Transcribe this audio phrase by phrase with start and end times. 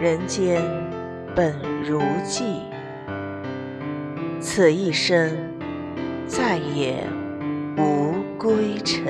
[0.00, 0.62] 人间
[1.34, 2.62] 本如寄，
[4.38, 5.36] 此一生
[6.24, 7.04] 再也
[7.76, 9.04] 无归程。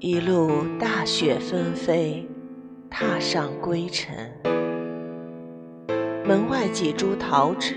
[0.00, 2.28] 一路大雪纷飞，
[2.90, 4.12] 踏上归程。
[6.26, 7.76] 门外几株桃枝，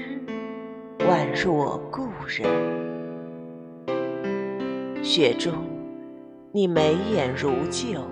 [0.98, 2.81] 宛若故人。
[5.04, 5.54] 雪中，
[6.52, 8.06] 你眉眼如旧，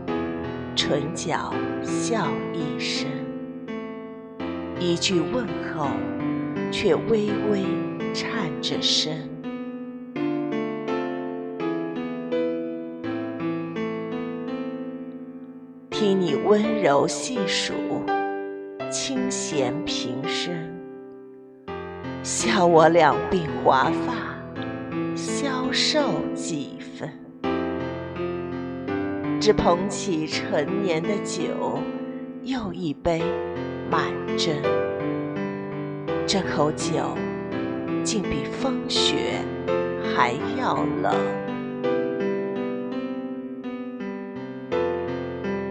[0.76, 1.54] 唇角
[1.84, 3.08] 笑一声，
[4.80, 5.88] 一句问候，
[6.72, 7.64] 却微微
[8.12, 9.14] 颤着声。
[15.92, 17.74] 听你温柔细数，
[18.90, 20.52] 清闲平生，
[22.24, 24.36] 笑我两鬓华发，
[25.16, 26.00] 消瘦
[26.34, 26.79] 几。
[29.40, 31.80] 只捧起陈年的酒，
[32.44, 33.24] 又一杯
[33.90, 34.04] 满
[34.38, 34.56] 斟。
[36.28, 37.16] 这口酒，
[38.04, 39.16] 竟比风雪
[40.14, 41.16] 还要冷。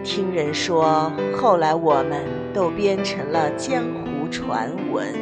[0.03, 5.13] 听人说，后来我们都编成了江湖传闻。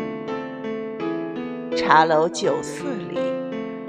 [1.75, 3.19] 茶楼酒肆里，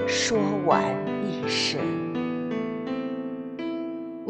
[0.08, 0.82] 说完
[1.24, 2.07] 一生。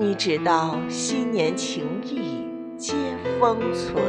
[0.01, 2.47] 你只道昔年情谊
[2.77, 2.95] 皆
[3.41, 4.01] 封存，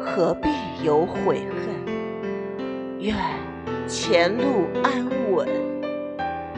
[0.00, 0.48] 何必
[0.82, 1.94] 有悔恨？
[2.98, 3.14] 愿
[3.86, 5.46] 前路安稳，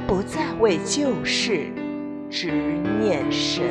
[0.07, 1.67] 不再为旧事
[2.31, 2.53] 执
[3.01, 3.65] 念深。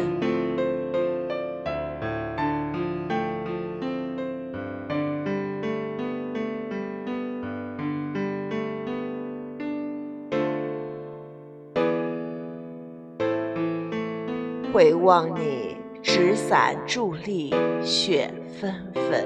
[14.76, 17.50] 回望你纸伞伫立，
[17.82, 19.26] 雪纷纷，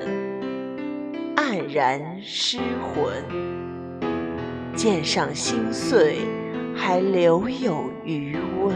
[1.36, 2.60] 黯然失
[2.94, 3.12] 魂。
[4.76, 6.18] 剑上心碎，
[6.76, 8.76] 还留有余温。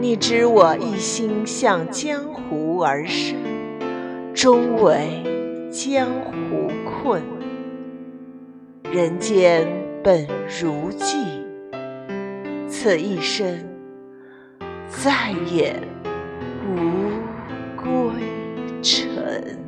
[0.00, 3.36] 你知我一心向江湖而生，
[4.32, 5.22] 终为
[5.70, 6.70] 江湖
[7.02, 7.22] 困。
[8.90, 9.68] 人间
[10.02, 10.26] 本
[10.58, 11.18] 如寄，
[12.66, 13.67] 此一生。
[14.88, 15.80] 再也
[16.66, 17.20] 无
[17.76, 17.92] 归
[18.82, 19.67] 程。